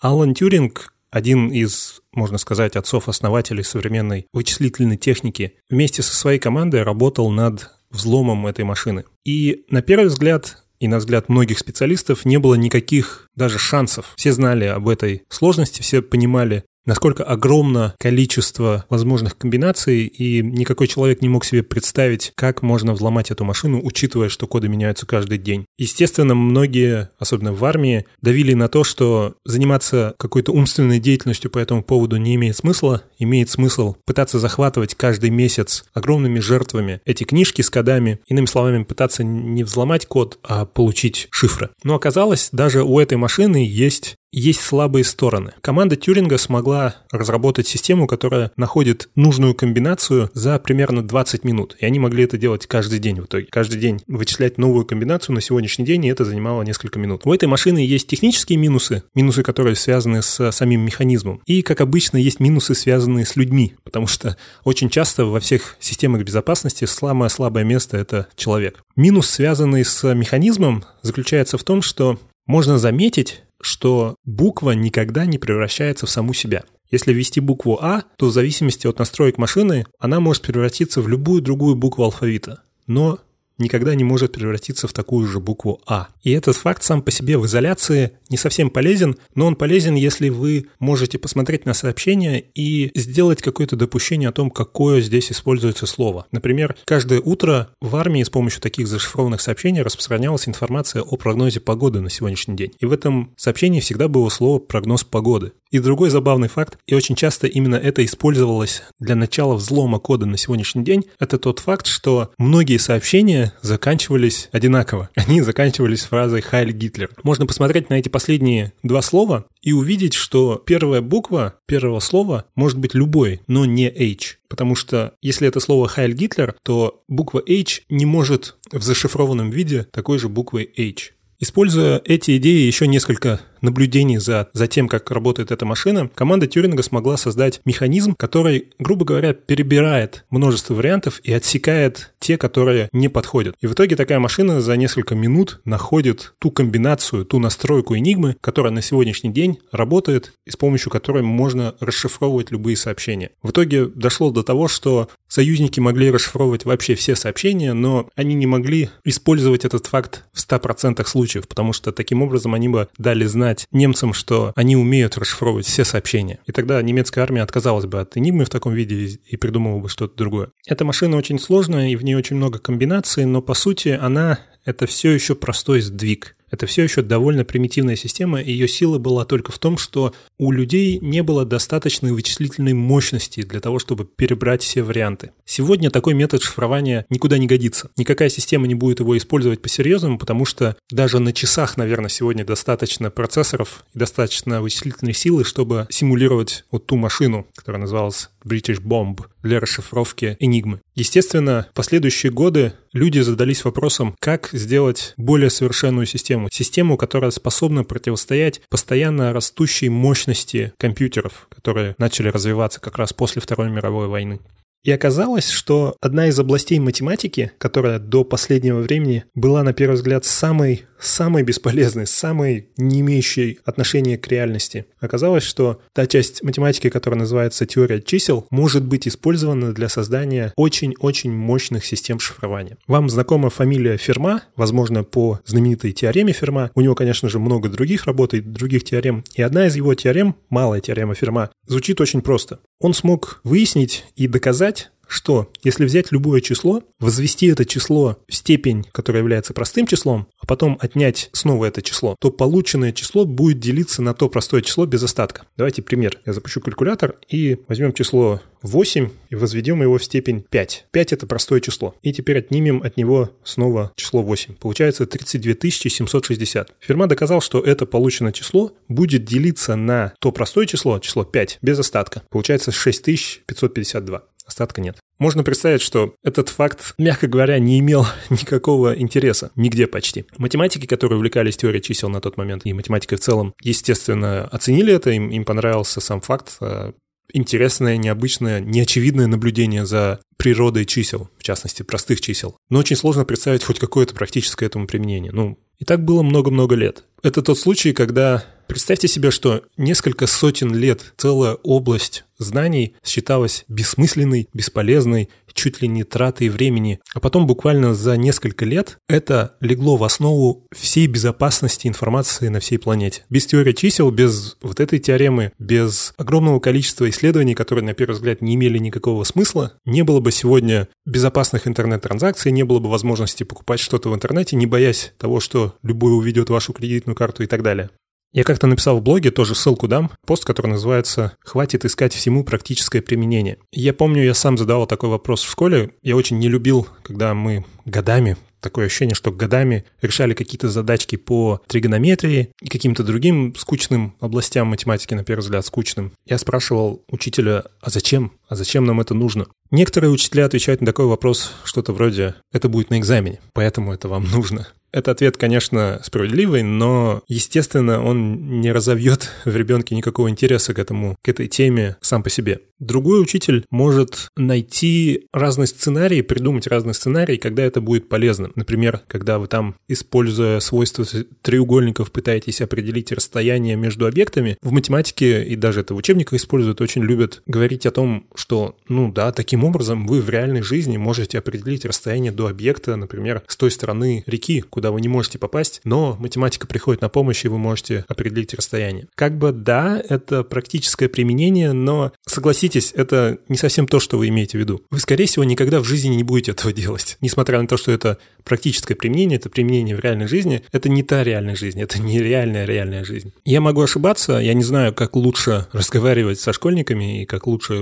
[0.00, 7.30] Алан Тюринг, один из, можно сказать, отцов-основателей современной вычислительной техники, вместе со своей командой работал
[7.30, 9.04] над взломом этой машины.
[9.24, 14.12] И на первый взгляд и на взгляд многих специалистов не было никаких даже шансов.
[14.16, 21.20] Все знали об этой сложности, все понимали, насколько огромно количество возможных комбинаций, и никакой человек
[21.20, 25.66] не мог себе представить, как можно взломать эту машину, учитывая, что коды меняются каждый день.
[25.76, 31.82] Естественно, многие, особенно в армии, давили на то, что заниматься какой-то умственной деятельностью по этому
[31.82, 37.68] поводу не имеет смысла, имеет смысл пытаться захватывать каждый месяц огромными жертвами эти книжки с
[37.68, 41.68] кодами, иными словами, пытаться не взломать код, а получить шифры.
[41.84, 45.52] Но оказалось, даже у этой машины есть есть слабые стороны.
[45.60, 51.76] Команда Тюринга смогла разработать систему, которая находит нужную комбинацию за примерно 20 минут.
[51.78, 53.46] И они могли это делать каждый день в итоге.
[53.50, 57.22] Каждый день вычислять новую комбинацию на сегодняшний день, и это занимало несколько минут.
[57.24, 61.40] У этой машины есть технические минусы, минусы, которые связаны с самим механизмом.
[61.46, 66.22] И, как обычно, есть минусы, связанные с людьми, потому что очень часто во всех системах
[66.22, 68.82] безопасности самое слабое место— это человек.
[68.96, 76.06] Минус, связанный с механизмом, заключается в том, что можно заметить, что буква никогда не превращается
[76.06, 76.64] в саму себя.
[76.90, 81.42] Если ввести букву А, то в зависимости от настроек машины она может превратиться в любую
[81.42, 82.62] другую букву алфавита.
[82.86, 83.18] Но
[83.58, 86.08] никогда не может превратиться в такую же букву А.
[86.22, 90.28] И этот факт сам по себе в изоляции не совсем полезен, но он полезен, если
[90.28, 96.26] вы можете посмотреть на сообщение и сделать какое-то допущение о том, какое здесь используется слово.
[96.32, 102.00] Например, каждое утро в армии с помощью таких зашифрованных сообщений распространялась информация о прогнозе погоды
[102.00, 102.72] на сегодняшний день.
[102.78, 105.52] И в этом сообщении всегда было слово «прогноз погоды».
[105.70, 110.38] И другой забавный факт, и очень часто именно это использовалось для начала взлома кода на
[110.38, 115.10] сегодняшний день, это тот факт, что многие сообщения заканчивались одинаково.
[115.14, 117.10] Они заканчивались фразой «Хайль Гитлер».
[117.22, 122.78] Можно посмотреть на эти последние два слова и увидеть, что первая буква первого слова может
[122.78, 124.38] быть любой, но не H.
[124.48, 129.86] Потому что если это слово «Хайль Гитлер», то буква H не может в зашифрованном виде
[129.92, 131.12] такой же буквой H.
[131.40, 136.82] Используя эти идеи, еще несколько наблюдений за, за тем, как работает эта машина, команда Тюринга
[136.82, 143.54] смогла создать механизм, который, грубо говоря, перебирает множество вариантов и отсекает те, которые не подходят.
[143.60, 148.72] И в итоге такая машина за несколько минут находит ту комбинацию, ту настройку Enigma, которая
[148.72, 153.30] на сегодняшний день работает и с помощью которой можно расшифровывать любые сообщения.
[153.42, 158.46] В итоге дошло до того, что союзники могли расшифровывать вообще все сообщения, но они не
[158.46, 163.47] могли использовать этот факт в 100% случаев, потому что таким образом они бы дали знать
[163.48, 166.38] признать немцам, что они умеют расшифровывать все сообщения.
[166.46, 170.16] И тогда немецкая армия отказалась бы от Энигмы в таком виде и придумала бы что-то
[170.16, 170.50] другое.
[170.66, 174.86] Эта машина очень сложная, и в ней очень много комбинаций, но по сути она— это
[174.86, 176.36] все еще простой сдвиг.
[176.50, 180.52] Это все еще довольно примитивная система, и ее сила была только в том, что у
[180.52, 185.32] людей не было достаточной вычислительной мощности для того, чтобы перебрать все варианты.
[185.44, 187.90] Сегодня такой метод шифрования никуда не годится.
[187.96, 193.10] Никакая система не будет его использовать по-серьезному, потому что даже на часах, наверное, сегодня достаточно
[193.10, 199.60] процессоров и достаточно вычислительной силы, чтобы симулировать вот ту машину, которая называлась British Bomb для
[199.60, 200.80] расшифровки Enigmы.
[200.94, 206.48] Естественно, последующие годы люди задались вопросом, как сделать более совершенную систему.
[206.52, 213.70] Систему, которая способна противостоять постоянно растущей мощности компьютеров, которые начали развиваться как раз после Второй
[213.70, 214.40] мировой войны.
[214.88, 220.24] И оказалось, что одна из областей математики, которая до последнего времени была, на первый взгляд,
[220.24, 227.20] самой, самой бесполезной, самой не имеющей отношения к реальности, оказалось, что та часть математики, которая
[227.20, 232.78] называется теория чисел, может быть использована для создания очень-очень мощных систем шифрования.
[232.86, 236.70] Вам знакома фамилия Ферма, возможно, по знаменитой теореме Ферма.
[236.74, 239.22] У него, конечно же, много других работ и других теорем.
[239.34, 242.60] И одна из его теорем, малая теорема Ферма, звучит очень просто.
[242.80, 244.77] Он смог выяснить и доказать,
[245.08, 250.46] что если взять любое число, возвести это число в степень, которая является простым числом, а
[250.46, 255.02] потом отнять снова это число, то полученное число будет делиться на то простое число без
[255.02, 255.46] остатка.
[255.56, 256.18] Давайте пример.
[256.26, 260.86] Я запущу калькулятор и возьмем число 8 и возведем его в степень 5.
[260.90, 261.94] 5 это простое число.
[262.02, 264.54] И теперь отнимем от него снова число 8.
[264.56, 266.72] Получается 32 760.
[266.80, 271.78] Ферма доказал, что это полученное число будет делиться на то простое число, число 5, без
[271.78, 272.22] остатка.
[272.30, 274.22] Получается 6552
[274.58, 274.98] остатка нет.
[275.18, 280.24] Можно представить, что этот факт, мягко говоря, не имел никакого интереса нигде почти.
[280.36, 285.10] Математики, которые увлекались теорией чисел на тот момент, и математикой в целом, естественно, оценили это,
[285.10, 286.92] им, им понравился сам факт, а,
[287.32, 292.56] интересное, необычное, неочевидное наблюдение за природой чисел, в частности, простых чисел.
[292.70, 295.32] Но очень сложно представить хоть какое-то практическое этому применение.
[295.32, 297.04] Ну, и так было много-много лет.
[297.22, 304.48] Это тот случай, когда представьте себе, что несколько сотен лет целая область знаний считалась бессмысленной,
[304.54, 307.00] бесполезной, чуть ли не тратой времени.
[307.12, 312.78] А потом буквально за несколько лет это легло в основу всей безопасности информации на всей
[312.78, 313.24] планете.
[313.28, 318.40] Без теории чисел, без вот этой теоремы, без огромного количества исследований, которые на первый взгляд
[318.40, 323.80] не имели никакого смысла, не было бы сегодня безопасных интернет-транзакций, не было бы возможности покупать
[323.80, 327.90] что-то в интернете, не боясь того, что любой уведет вашу кредитную карту и так далее.
[328.32, 333.00] Я как-то написал в блоге, тоже ссылку дам, пост, который называется «Хватит искать всему практическое
[333.00, 333.58] применение».
[333.72, 335.90] Я помню, я сам задавал такой вопрос в школе.
[336.02, 341.60] Я очень не любил, когда мы годами такое ощущение, что годами решали какие-то задачки по
[341.66, 346.12] тригонометрии и каким-то другим скучным областям математики, на первый взгляд, скучным.
[346.26, 348.32] Я спрашивал учителя, а зачем?
[348.48, 349.46] А зачем нам это нужно?
[349.70, 354.24] Некоторые учителя отвечают на такой вопрос что-то вроде «это будет на экзамене, поэтому это вам
[354.30, 354.66] нужно».
[354.98, 361.16] Этот ответ, конечно, справедливый, но, естественно, он не разовьет в ребенке никакого интереса к этому,
[361.22, 362.58] к этой теме сам по себе.
[362.80, 368.50] Другой учитель может найти разные сценарии, придумать разные сценарии, когда это будет полезно.
[368.54, 371.04] Например, когда вы там, используя свойства
[371.42, 374.56] треугольников, пытаетесь определить расстояние между объектами.
[374.62, 379.10] В математике и даже это в учебниках используют, очень любят говорить о том, что, ну
[379.10, 383.72] да, таким образом вы в реальной жизни можете определить расстояние до объекта, например, с той
[383.72, 388.04] стороны реки, куда вы не можете попасть, но математика приходит на помощь, и вы можете
[388.08, 389.08] определить расстояние.
[389.14, 394.58] Как бы да, это практическое применение, но согласитесь, это не совсем то, что вы имеете
[394.58, 394.82] в виду.
[394.90, 397.16] Вы, скорее всего, никогда в жизни не будете этого делать.
[397.20, 398.18] Несмотря на то, что это
[398.48, 402.64] практическое применение, это применение в реальной жизни, это не та реальная жизнь, это не реальная
[402.64, 403.32] реальная жизнь.
[403.44, 407.74] Я могу ошибаться, я не знаю, как лучше разговаривать со школьниками и как лучше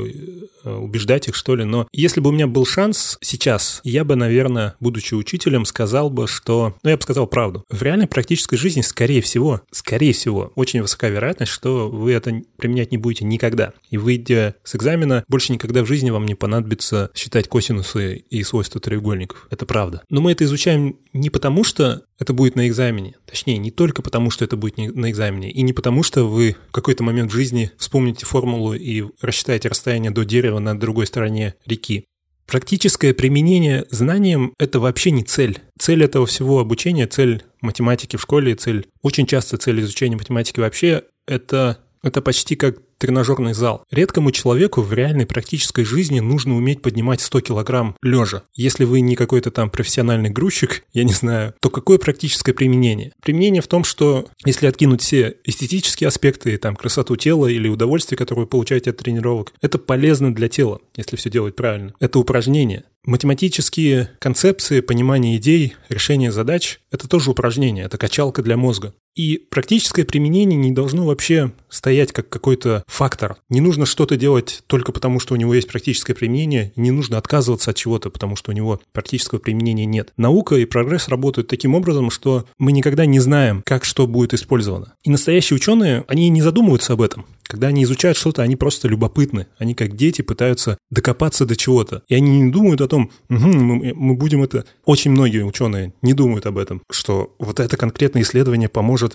[0.64, 4.16] э, убеждать их, что ли, но если бы у меня был шанс сейчас, я бы,
[4.16, 6.74] наверное, будучи учителем, сказал бы, что...
[6.82, 7.64] Ну, я бы сказал правду.
[7.70, 12.90] В реальной практической жизни, скорее всего, скорее всего, очень высока вероятность, что вы это применять
[12.90, 13.72] не будете никогда.
[13.90, 18.80] И выйдя с экзамена, больше никогда в жизни вам не понадобится считать косинусы и свойства
[18.80, 19.46] треугольников.
[19.50, 20.02] Это правда.
[20.10, 23.14] Но мы это изучаем не потому, что это будет на экзамене.
[23.26, 26.72] Точнее, не только потому, что это будет на экзамене, и не потому, что вы в
[26.72, 32.06] какой-то момент в жизни вспомните формулу и рассчитаете расстояние до дерева на другой стороне реки.
[32.46, 35.58] Практическое применение знаниям– это вообще не цель.
[35.78, 41.02] Цель этого всего обучения, цель математики в школе, цель, очень часто цель изучения математики вообще–
[41.26, 43.84] это, это почти как тренажерный зал.
[43.90, 48.42] Редкому человеку в реальной практической жизни нужно уметь поднимать 100 килограмм лежа.
[48.54, 53.12] Если вы не какой-то там профессиональный грузчик, я не знаю, то какое практическое применение?
[53.22, 58.42] Применение в том, что если откинуть все эстетические аспекты, там, красоту тела или удовольствие, которое
[58.42, 61.94] вы получаете от тренировок, это полезно для тела, если все делать правильно.
[62.00, 62.84] Это упражнение.
[63.04, 68.94] Математические концепции, понимание идей, решение задач– это тоже упражнение, это качалка для мозга.
[69.14, 73.36] И практическое применение не должно вообще стоять как какой-то фактор.
[73.48, 77.70] Не нужно что-то делать только потому, что у него есть практическое применение, не нужно отказываться
[77.70, 80.12] от чего-то, потому что у него практического применения нет.
[80.16, 84.94] Наука и прогресс работают таким образом, что мы никогда не знаем, как что будет использовано.
[85.04, 87.26] И настоящие ученые, они не задумываются об этом.
[87.46, 89.46] Когда они изучают что-то, они просто любопытны.
[89.58, 92.02] Они как дети пытаются докопаться до чего-то.
[92.08, 94.64] И они не думают о том, угу, мы, мы будем это...
[94.84, 99.14] Очень многие ученые не думают об этом, что вот это конкретное исследование поможет.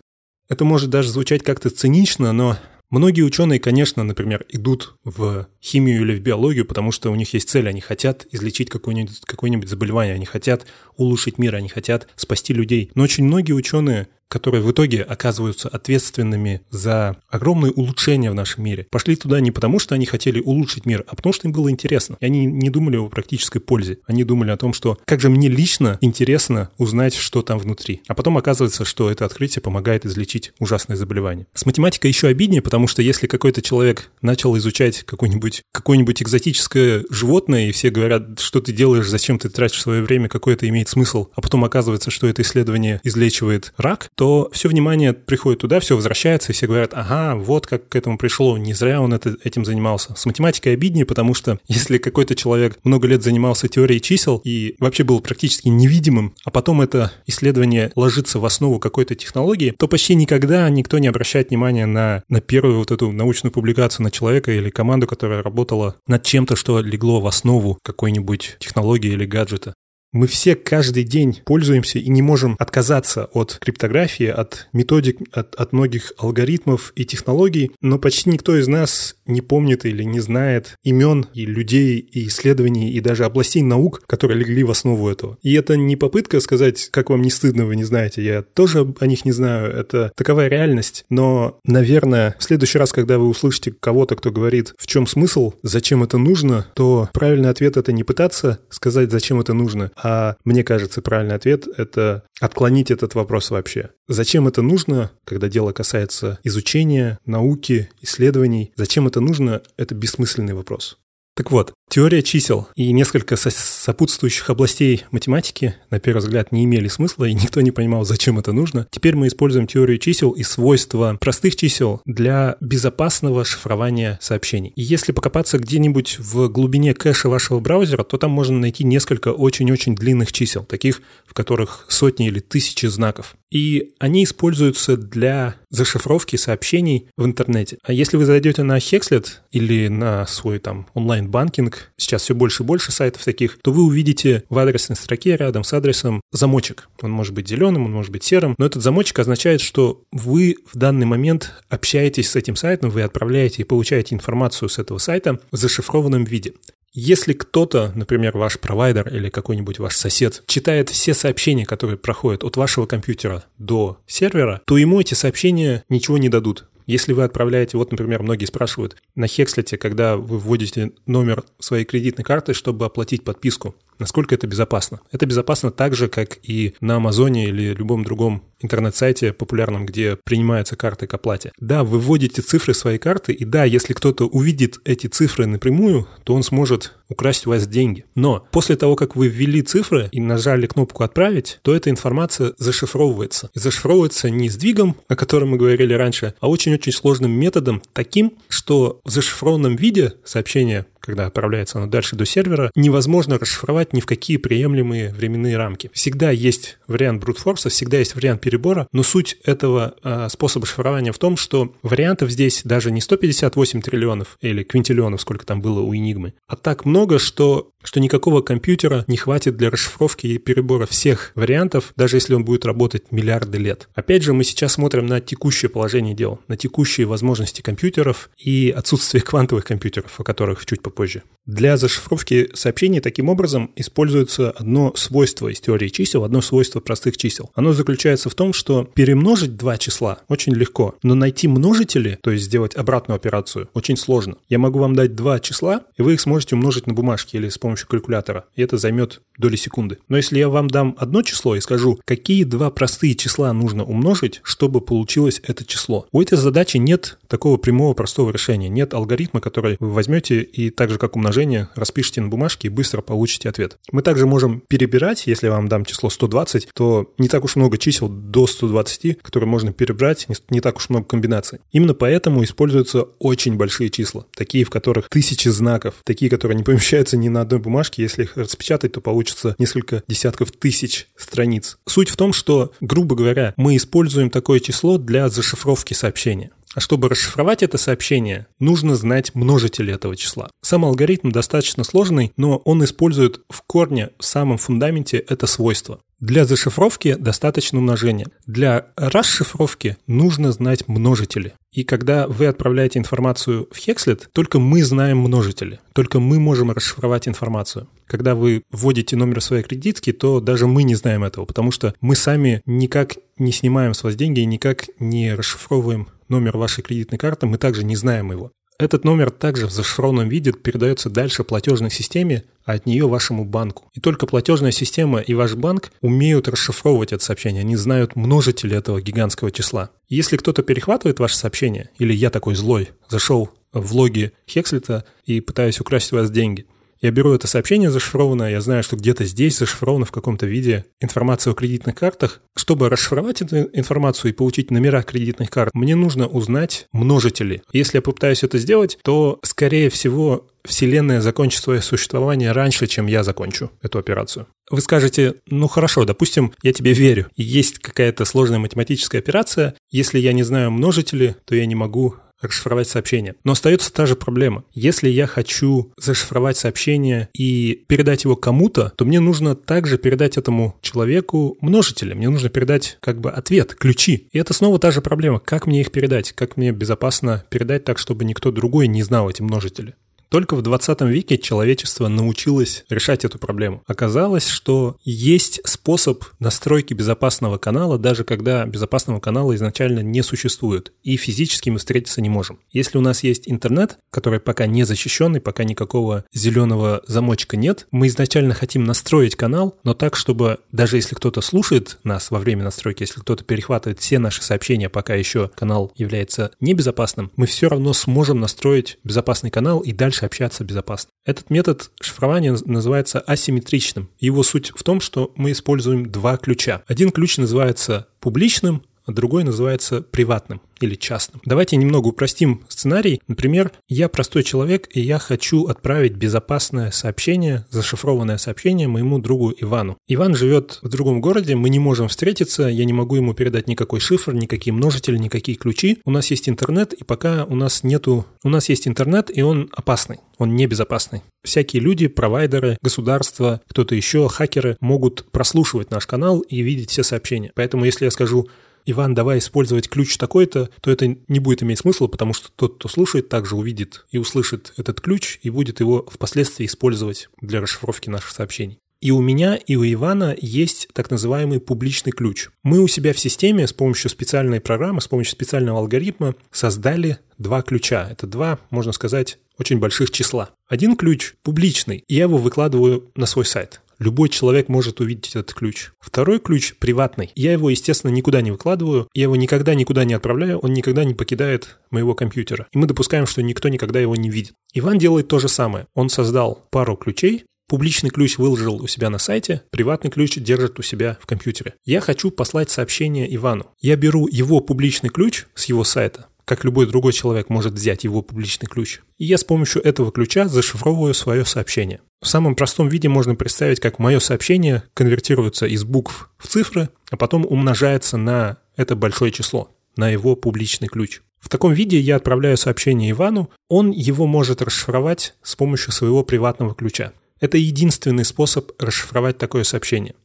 [0.51, 2.57] Это может даже звучать как-то цинично, но
[2.89, 7.47] Многие ученые, конечно, например, идут в химию или в биологию, потому что у них есть
[7.47, 10.65] цель, они хотят излечить какое-нибудь какое заболевание, они хотят
[10.97, 12.91] улучшить мир, они хотят спасти людей.
[12.93, 18.87] Но очень многие ученые которые в итоге оказываются ответственными за огромные улучшения в нашем мире,
[18.89, 22.17] пошли туда не потому, что они хотели улучшить мир, а потому что им было интересно.
[22.21, 23.99] И они не думали о практической пользе.
[24.07, 28.01] Они думали о том, что как же мне лично интересно узнать, что там внутри.
[28.07, 31.47] А потом оказывается, что это открытие помогает излечить ужасные заболевания.
[31.53, 37.67] С математикой еще обиднее, потому что если какой-то человек начал изучать какое-нибудь какое экзотическое животное,
[37.67, 41.27] и все говорят, что ты делаешь, зачем ты тратишь свое время, какой это имеет смысл,
[41.35, 46.51] а потом оказывается, что это исследование излечивает рак, то все внимание приходит туда, все возвращается,
[46.51, 50.13] и все говорят, ага, вот как к этому пришло, не зря он это, этим занимался.
[50.15, 55.03] С математикой обиднее, потому что если какой-то человек много лет занимался теорией чисел и вообще
[55.03, 60.69] был практически невидимым, а потом это исследование ложится в основу какой-то технологии, то почти никогда
[60.69, 65.07] никто не обращает внимания на, на первую вот эту научную публикацию на человека или команду,
[65.07, 69.73] которая работала над чем-то, что легло в основу какой-нибудь технологии или гаджета.
[70.13, 75.71] Мы все каждый день пользуемся и не можем отказаться от криптографии, от методик, от, от
[75.71, 81.27] многих алгоритмов и технологий, но почти никто из нас не помнит или не знает имен
[81.33, 85.37] и людей, и исследований, и даже областей наук, которые легли в основу этого.
[85.43, 89.07] И это не попытка сказать, как вам не стыдно, вы не знаете, я тоже о
[89.07, 94.17] них не знаю, это таковая реальность, но, наверное, в следующий раз, когда вы услышите кого-то,
[94.17, 99.09] кто говорит, в чем смысл, зачем это нужно, то правильный ответ— это не пытаться сказать,
[99.09, 103.91] зачем это нужно, а мне кажется, правильный ответ— это отклонить этот вопрос вообще.
[104.07, 108.71] Зачем это нужно, когда дело касается изучения, науки, исследований?
[108.75, 109.61] Зачем это нужно?
[109.77, 110.97] Это бессмысленный вопрос.
[111.35, 117.25] Так вот, теория чисел и несколько сопутствующих областей математики, на первый взгляд, не имели смысла,
[117.25, 118.87] и никто не понимал, зачем это нужно.
[118.89, 124.71] Теперь мы используем теорию чисел и свойства простых чисел для безопасного шифрования сообщений.
[124.77, 129.95] И если покопаться где-нибудь в глубине кэша вашего браузера, то там можно найти несколько очень-очень
[129.95, 133.35] длинных чисел, таких, в которых сотни или тысячи знаков.
[133.51, 137.77] И они используются для зашифровки сообщений в интернете.
[137.83, 142.65] А если вы зайдете на Hexlet или на свой там онлайн-банкинг, сейчас все больше и
[142.65, 146.87] больше сайтов таких, то вы увидите в адресной строке рядом с адресом замочек.
[147.01, 150.77] Он может быть зеленым, он может быть серым, но этот замочек означает, что вы в
[150.77, 155.57] данный момент общаетесь с этим сайтом, вы отправляете и получаете информацию с этого сайта в
[155.57, 156.53] зашифрованном виде.
[156.93, 162.57] Если кто-то, например, ваш провайдер или какой-нибудь ваш сосед, читает все сообщения, которые проходят от
[162.57, 166.65] вашего компьютера до сервера, то ему эти сообщения ничего не дадут.
[166.91, 172.25] Если вы отправляете, вот, например, многие спрашивают, на Хекслете, когда вы вводите номер своей кредитной
[172.25, 174.99] карты, чтобы оплатить подписку, насколько это безопасно.
[175.11, 180.75] Это безопасно так же, как и на Амазоне или любом другом интернет-сайте популярном, где принимаются
[180.75, 181.51] карты к оплате.
[181.59, 186.33] Да, вы вводите цифры своей карты, и да, если кто-то увидит эти цифры напрямую, то
[186.33, 188.05] он сможет украсть у вас деньги.
[188.15, 193.49] Но после того, как вы ввели цифры и нажали кнопку «Отправить», то эта информация зашифровывается.
[193.53, 199.01] И зашифровывается не сдвигом, о котором мы говорили раньше, а очень-очень сложным методом, таким, что
[199.03, 204.37] в зашифрованном виде сообщение когда отправляется оно дальше до сервера, невозможно расшифровать ни в какие
[204.37, 205.89] приемлемые временные рамки.
[205.93, 211.19] Всегда есть вариант брутфорса, всегда есть вариант перебора, но суть этого э, способа шифрования в
[211.19, 216.33] том, что вариантов здесь даже не 158 триллионов или квинтиллионов, сколько там было у Enigma,
[216.47, 221.93] а так много, что что никакого компьютера не хватит для расшифровки и перебора всех вариантов,
[221.95, 223.89] даже если он будет работать миллиарды лет.
[223.95, 229.21] Опять же, мы сейчас смотрим на текущее положение дел, на текущие возможности компьютеров и отсутствие
[229.21, 231.23] квантовых компьютеров, о которых чуть попозже.
[231.47, 237.49] Для зашифровки сообщений таким образом используется одно свойство из теории чисел, одно свойство простых чисел.
[237.55, 242.45] Оно заключается в том, что перемножить два числа очень легко, но найти множители, то есть
[242.45, 244.35] сделать обратную операцию, очень сложно.
[244.49, 247.57] Я могу вам дать два числа, и вы их сможете умножить на бумажке или с
[247.57, 249.97] помощью калькулятора, и это займет доли секунды.
[250.09, 254.41] Но если я вам дам одно число и скажу, какие два простые числа нужно умножить,
[254.43, 259.77] чтобы получилось это число, у этой задачи нет такого прямого простого решения, нет алгоритма, который
[259.79, 263.77] вы возьмете и так же как умножение распишите на бумажке и быстро получите ответ.
[263.91, 267.77] Мы также можем перебирать, если я вам дам число 120, то не так уж много
[267.77, 271.59] чисел до 120, которые можно перебрать, не так уж много комбинаций.
[271.71, 277.15] Именно поэтому используются очень большие числа, такие, в которых тысячи знаков, такие, которые не помещаются
[277.15, 281.77] ни на одной бумажки, если их распечатать, то получится несколько десятков тысяч страниц.
[281.85, 286.49] Суть в том, что, грубо говоря, мы используем такое число для зашифровки сообщения.
[286.73, 290.49] А чтобы расшифровать это сообщение, нужно знать множители этого числа.
[290.61, 295.99] Сам алгоритм достаточно сложный, но он использует в корне, в самом фундаменте это свойство.
[296.21, 298.27] Для зашифровки достаточно умножения.
[298.45, 301.53] Для расшифровки нужно знать множители.
[301.73, 307.27] И когда вы отправляете информацию в Hexlet, только мы знаем множители, только мы можем расшифровать
[307.27, 307.87] информацию.
[308.05, 312.15] Когда вы вводите номер своей кредитки, то даже мы не знаем этого, потому что мы
[312.15, 317.45] сами никак не снимаем с вас деньги и никак не расшифровываем номер вашей кредитной карты,
[317.45, 318.51] мы также не знаем его.
[318.79, 323.87] Этот номер также в зашифрованном виде передается дальше платежной системе, а от нее вашему банку.
[323.93, 328.99] И только платежная система и ваш банк умеют расшифровывать это сообщение, они знают множители этого
[328.99, 329.91] гигантского числа.
[330.09, 335.79] Если кто-то перехватывает ваше сообщение, или я такой злой, зашел в логи Хекслита и пытаюсь
[335.79, 336.65] украсть у вас деньги–
[337.01, 341.51] я беру это сообщение зашифрованное, я знаю, что где-то здесь зашифрована в каком-то виде информация
[341.51, 342.41] о кредитных картах.
[342.55, 347.63] Чтобы расшифровать эту информацию и получить номера кредитных карт, мне нужно узнать множители.
[347.73, 353.23] Если я попытаюсь это сделать, то, скорее всего, Вселенная закончит свое существование раньше, чем я
[353.23, 354.47] закончу эту операцию.
[354.69, 357.27] Вы скажете, ну хорошо, допустим, я тебе верю.
[357.35, 359.73] Есть какая-то сложная математическая операция.
[359.89, 363.35] Если я не знаю множители, то я не могу расшифровать сообщение.
[363.43, 364.63] Но остается та же проблема.
[364.73, 370.75] Если я хочу зашифровать сообщение и передать его кому-то, то мне нужно также передать этому
[370.81, 372.13] человеку множители.
[372.13, 374.27] Мне нужно передать как бы ответ, ключи.
[374.31, 375.39] И это снова та же проблема.
[375.39, 376.33] Как мне их передать?
[376.33, 379.95] Как мне безопасно передать так, чтобы никто другой не знал эти множители?
[380.31, 383.83] Только в 20 веке человечество научилось решать эту проблему.
[383.85, 391.17] Оказалось, что есть способ настройки безопасного канала, даже когда безопасного канала изначально не существует, и
[391.17, 392.59] физически мы встретиться не можем.
[392.71, 398.07] Если у нас есть интернет, который пока не защищенный, пока никакого зеленого замочка нет, мы
[398.07, 403.03] изначально хотим настроить канал, но так, чтобы даже если кто-то слушает нас во время настройки,
[403.03, 408.39] если кто-то перехватывает все наши сообщения, пока еще канал является небезопасным, мы все равно сможем
[408.39, 411.11] настроить безопасный канал и дальше дальше общаться безопасно.
[411.25, 414.09] Этот метод шифрования называется асимметричным.
[414.19, 416.83] Его суть в том, что мы используем два ключа.
[416.87, 421.41] Один ключ называется публичным, а другой называется приватным или частным.
[421.45, 423.21] Давайте немного упростим сценарий.
[423.27, 429.97] Например, я простой человек, и я хочу отправить безопасное сообщение, зашифрованное сообщение моему другу Ивану.
[430.07, 433.99] Иван живет в другом городе, мы не можем встретиться, я не могу ему передать никакой
[433.99, 435.99] шифр, никакие множители, никакие ключи.
[436.05, 438.25] У нас есть интернет, и пока у нас нету...
[438.43, 441.21] У нас есть интернет, и он опасный, он небезопасный.
[441.43, 447.51] Всякие люди, провайдеры, государства, кто-то еще, хакеры могут прослушивать наш канал и видеть все сообщения.
[447.55, 448.47] Поэтому если я скажу,
[448.85, 452.89] Иван, давай использовать ключ такой-то, то это не будет иметь смысла, потому что тот, кто
[452.89, 458.31] слушает, также увидит и услышит этот ключ и будет его впоследствии использовать для расшифровки наших
[458.31, 458.79] сообщений.
[459.01, 462.49] И у меня, и у Ивана есть так называемый публичный ключ.
[462.61, 467.63] Мы у себя в системе с помощью специальной программы, с помощью специального алгоритма создали два
[467.63, 468.07] ключа.
[468.11, 470.51] Это два, можно сказать, очень больших числа.
[470.67, 475.53] Один ключ публичный, и я его выкладываю на свой сайт любой человек может увидеть этот
[475.53, 475.91] ключ.
[475.99, 477.31] Второй ключ приватный.
[477.35, 481.13] Я его, естественно, никуда не выкладываю, я его никогда никуда не отправляю, он никогда не
[481.13, 482.67] покидает моего компьютера.
[482.71, 484.53] И мы допускаем, что никто никогда его не видит.
[484.73, 485.87] Иван делает то же самое.
[485.93, 490.81] Он создал пару ключей, Публичный ключ выложил у себя на сайте, приватный ключ держит у
[490.81, 491.75] себя в компьютере.
[491.85, 493.67] Я хочу послать сообщение Ивану.
[493.79, 498.21] Я беру его публичный ключ с его сайта, как любой другой человек может взять его
[498.21, 498.99] публичный ключ.
[499.17, 502.01] И я с помощью этого ключа зашифровываю свое сообщение.
[502.21, 507.15] В самом простом виде можно представить, как мое сообщение конвертируется из букв в цифры, а
[507.15, 511.21] потом умножается на это большое число, на его публичный ключ.
[511.39, 516.75] В таком виде я отправляю сообщение Ивану, он его может расшифровать с помощью своего приватного
[516.75, 517.13] ключа.
[517.39, 520.15] Это единственный способ расшифровать такое сообщение.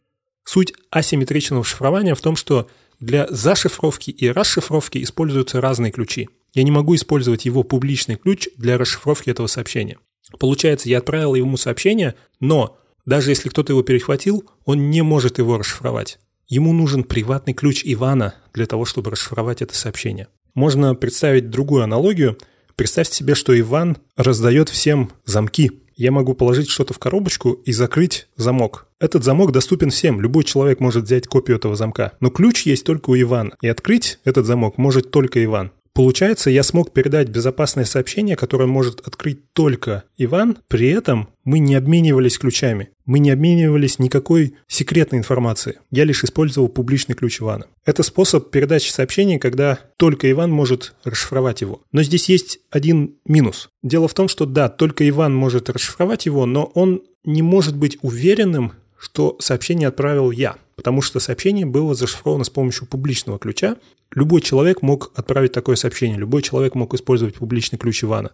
[0.43, 2.67] Суть асимметричного шифрования в том, что
[3.01, 6.29] для зашифровки и расшифровки используются разные ключи.
[6.55, 9.99] Я не могу использовать его публичный ключ для расшифровки этого сообщения.
[10.39, 15.59] Получается, я отправил ему сообщение, но даже если кто-то его перехватил, он не может его
[15.59, 16.19] расшифровать.
[16.49, 20.29] Ему нужен приватный ключ Ивана для того, чтобы расшифровать это сообщение.
[20.55, 22.39] Можно представить другую аналогию.
[22.75, 28.29] Представьте себе, что Иван раздает всем замки я могу положить что-то в коробочку и закрыть
[28.37, 28.87] замок.
[29.01, 32.13] Этот замок доступен всем, любой человек может взять копию этого замка.
[32.21, 35.73] Но ключ есть только у Ивана, и открыть этот замок может только Иван.
[35.97, 41.75] Получается, я смог передать безопасное сообщение, которое может открыть только Иван, при этом мы не
[41.75, 45.77] обменивались ключами, мы не обменивались никакой секретной информацией.
[45.91, 47.65] Я лишь использовал публичный ключ Ивана.
[47.87, 51.81] Это способ передачи сообщений, когда только Иван может расшифровать его.
[51.93, 53.71] Но здесь есть один минус.
[53.83, 57.97] Дело в том, что да, только Иван может расшифровать его, но он не может быть
[58.03, 63.77] уверенным, что сообщение отправил я, потому что сообщение было зашифровано с помощью публичного ключа,
[64.15, 68.31] Любой человек мог отправить такое сообщение, любой человек мог использовать публичный ключ Ивана.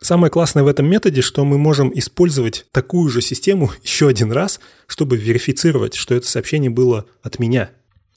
[0.00, 4.60] Самое классное в этом методе, что мы можем использовать такую же систему еще один раз,
[4.86, 7.70] чтобы верифицировать, что это сообщение было от меня.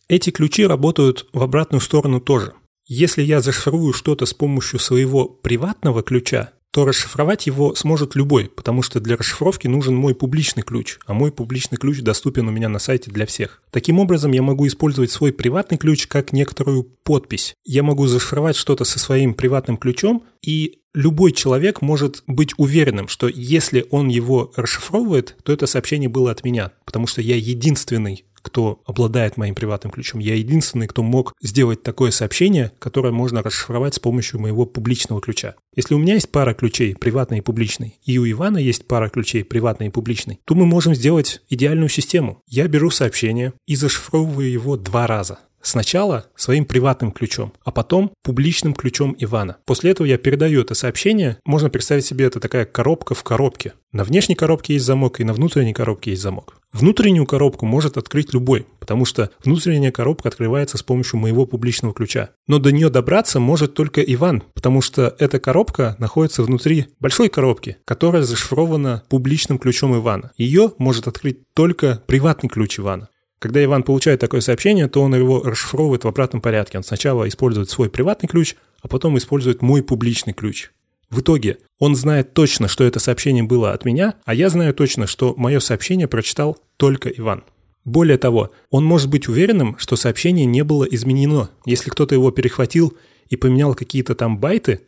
[0.08, 2.54] Эти ключи работают в обратную сторону тоже.
[2.88, 8.82] Если я зашифрую что-то с помощью своего приватного ключа, то расшифровать его сможет любой, потому
[8.82, 12.80] что для расшифровки нужен мой публичный ключ, а мой публичный ключ доступен у меня на
[12.80, 13.62] сайте для всех.
[13.72, 17.54] Таким образом, я могу использовать свой приватный ключ как некоторую подпись.
[17.64, 23.30] Я могу зашифровать что-то со своим приватным ключом, и любой человек может быть уверенным, что
[23.30, 28.84] если он его расшифровывает, то это сообщение было от меня, потому что я единственный кто
[28.86, 30.20] обладает моим приватным ключом.
[30.20, 35.56] Я единственный, кто мог сделать такое сообщение, которое можно расшифровать с помощью моего публичного ключа.
[35.76, 39.44] Если у меня есть пара ключей, приватный и публичный, и у Ивана есть пара ключей,
[39.44, 42.44] приватный и публичный, то мы можем сделать идеальную систему.
[42.48, 45.40] Я беру сообщение и зашифровываю его два раза.
[45.66, 49.58] Сначала своим приватным ключом, а потом публичным ключом Ивана.
[49.66, 51.40] После этого я передаю это сообщение.
[51.44, 53.74] Можно представить себе это такая коробка в коробке.
[53.92, 56.58] На внешней коробке есть замок, и на внутренней коробке есть замок.
[56.72, 62.30] Внутреннюю коробку может открыть любой, потому что внутренняя коробка открывается с помощью моего публичного ключа.
[62.46, 67.78] Но до нее добраться может только Иван, потому что эта коробка находится внутри большой коробки,
[67.86, 70.32] которая зашифрована публичным ключом Ивана.
[70.38, 73.10] Ее может открыть только приватный ключ Ивана.
[73.40, 76.78] Когда Иван получает такое сообщение, то он его расшифровывает в обратном порядке.
[76.78, 80.72] Он сначала использует свой приватный ключ, а потом использует мой публичный ключ.
[81.10, 85.08] В итоге он знает точно, что это сообщение было от меня, а я знаю точно,
[85.08, 87.44] что мое сообщение прочитал только Иван.
[87.84, 91.52] Более того, он может быть уверенным, что сообщение не было изменено.
[91.66, 92.98] Если кто-то его перехватил
[93.30, 94.82] и поменял какие-то там байты,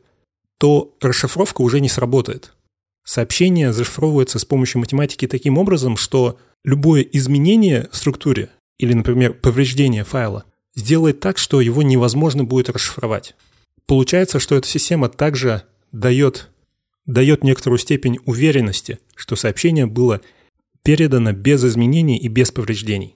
[0.58, 2.54] то расшифровка уже не сработает.
[3.08, 8.50] Сообщение зашифровывается с помощью математики таким образом, что любое изменение в структуре
[8.80, 10.44] или, например, повреждение файла
[10.76, 13.34] сделает так, что его невозможно будет расшифровать.
[13.86, 16.50] Получается, что эта система также дает,
[17.06, 20.20] дает некоторую степень уверенности, что сообщение было
[20.84, 23.16] передано без изменений и без повреждений.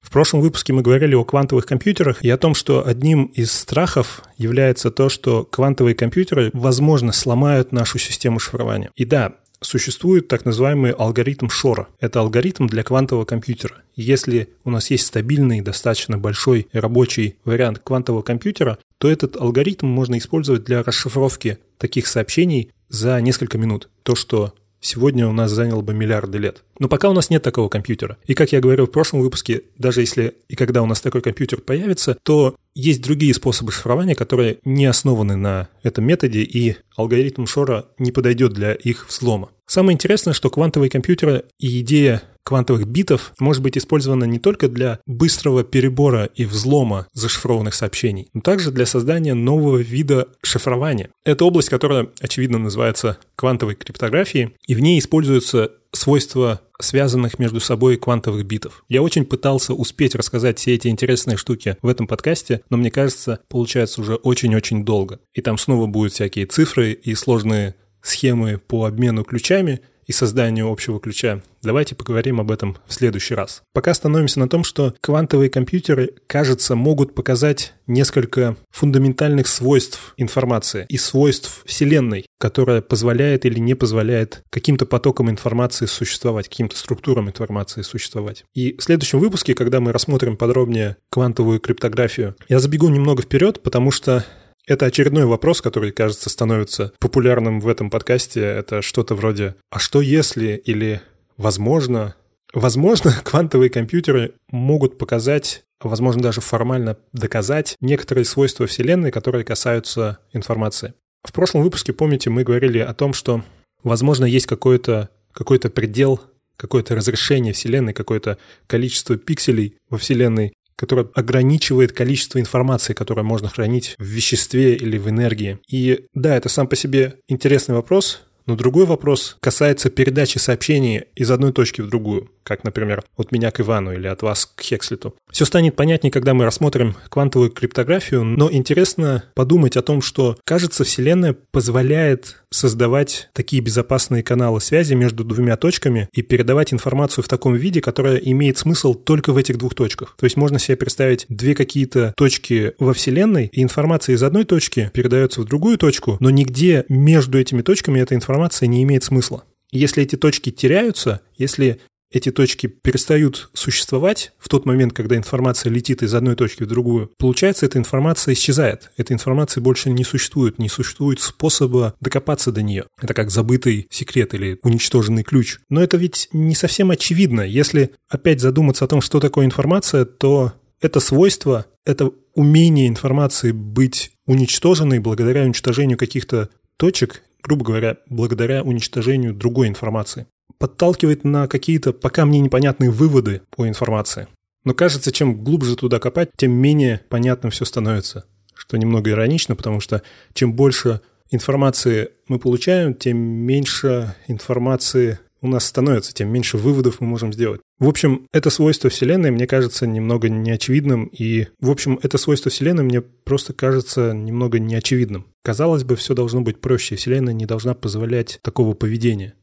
[0.00, 4.22] В прошлом выпуске мы говорили о квантовых компьютерах и о том, что одним из страхов
[4.36, 8.90] является то, что квантовые компьютеры, возможно, сломают нашу систему шифрования.
[8.96, 11.88] И да, существует так называемый алгоритм Шора.
[12.00, 13.82] Это алгоритм для квантового компьютера.
[13.94, 20.18] Если у нас есть стабильный, достаточно большой рабочий вариант квантового компьютера, то этот алгоритм можно
[20.18, 23.88] использовать для расшифровки таких сообщений за несколько минут.
[24.02, 26.62] То, что сегодня у нас заняло бы миллиарды лет.
[26.78, 28.16] Но пока у нас нет такого компьютера.
[28.26, 31.60] И как я говорил в прошлом выпуске, даже если и когда у нас такой компьютер
[31.60, 37.86] появится, то есть другие способы шифрования, которые не основаны на этом методе, и алгоритм Шора
[37.98, 39.50] не подойдет для их взлома.
[39.66, 45.00] Самое интересное, что квантовые компьютеры и идея квантовых битов может быть использована не только для
[45.06, 51.10] быстрого перебора и взлома зашифрованных сообщений, но также для создания нового вида шифрования.
[51.24, 57.96] Это область, которая, очевидно, называется квантовой криптографией, и в ней используются свойства связанных между собой
[57.96, 58.84] квантовых битов.
[58.88, 63.40] Я очень пытался успеть рассказать все эти интересные штуки в этом подкасте, но мне кажется,
[63.48, 65.20] получается уже очень-очень долго.
[65.32, 69.80] И там снова будут всякие цифры и сложные схемы по обмену ключами,
[70.10, 71.40] и созданию общего ключа.
[71.62, 73.62] Давайте поговорим об этом в следующий раз.
[73.72, 80.96] Пока становимся на том, что квантовые компьютеры, кажется, могут показать несколько фундаментальных свойств информации и
[80.96, 88.44] свойств Вселенной, которая позволяет или не позволяет каким-то потокам информации существовать, каким-то структурам информации существовать.
[88.52, 93.92] И в следующем выпуске, когда мы рассмотрим подробнее квантовую криптографию, я забегу немного вперед, потому
[93.92, 94.24] что
[94.70, 98.40] это очередной вопрос, который, кажется, становится популярным в этом подкасте.
[98.40, 101.00] Это что-то вроде «А что если?» или
[101.36, 102.14] «Возможно?»
[102.54, 110.94] Возможно, квантовые компьютеры могут показать, возможно, даже формально доказать некоторые свойства Вселенной, которые касаются информации.
[111.24, 113.42] В прошлом выпуске, помните, мы говорили о том, что,
[113.82, 116.20] возможно, есть какой-то какой предел,
[116.56, 123.96] какое-то разрешение Вселенной, какое-то количество пикселей во Вселенной, которая ограничивает количество информации, которое можно хранить
[123.98, 125.58] в веществе или в энергии.
[125.68, 131.30] И да, это сам по себе интересный вопрос, но другой вопрос касается передачи сообщений из
[131.30, 135.14] одной точки в другую, как, например, от меня к Ивану или от вас к Хекслиту.
[135.30, 140.84] Все станет понятнее, когда мы рассмотрим квантовую криптографию, но интересно подумать о том, что, кажется,
[140.84, 147.54] Вселенная позволяет создавать такие безопасные каналы связи между двумя точками и передавать информацию в таком
[147.54, 150.16] виде, которая имеет смысл только в этих двух точках.
[150.18, 154.90] То есть можно себе представить две какие-то точки во Вселенной, и информация из одной точки
[154.92, 159.44] передается в другую точку, но нигде между этими точками эта информация не имеет смысла.
[159.72, 161.80] Если эти точки теряются, если
[162.10, 167.12] эти точки перестают существовать в тот момент, когда информация летит из одной точки в другую,
[167.18, 168.90] получается, эта информация исчезает.
[168.96, 172.86] Эта информация больше не существует, не существует способа докопаться до нее.
[173.00, 175.58] Это как забытый секрет или уничтоженный ключ.
[175.68, 177.42] Но это ведь не совсем очевидно.
[177.42, 184.12] Если опять задуматься о том, что такое информация, то это свойство, это умение информации быть
[184.26, 190.26] уничтоженной благодаря уничтожению каких-то точек, грубо говоря, благодаря уничтожению другой информации
[190.60, 194.28] подталкивает на какие-то пока мне непонятные выводы по информации.
[194.62, 198.26] Но кажется, чем глубже туда копать, тем менее понятным все становится.
[198.54, 200.02] Что немного иронично, потому что
[200.34, 201.00] чем больше
[201.30, 207.62] информации мы получаем, тем меньше информации у нас становится, тем меньше выводов мы можем сделать.
[207.78, 212.84] В общем, это свойство Вселенной мне кажется немного неочевидным, и, в общем, это свойство Вселенной
[212.84, 215.26] мне просто кажется немного неочевидным.
[215.42, 219.34] Казалось бы, все должно быть проще, Вселенная не должна позволять такого поведения.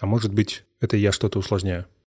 [0.00, 1.86] А может быть, это я что-то усложняю.